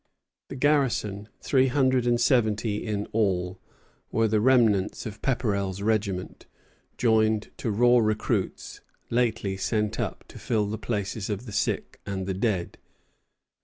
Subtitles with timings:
[0.47, 3.59] The garrison, three hundred and seventy in all,
[4.11, 6.47] were the remnant of Pepperell's regiment,
[6.97, 12.39] joined to raw recruits lately sent up to fill the places of the sick and
[12.41, 12.79] dead.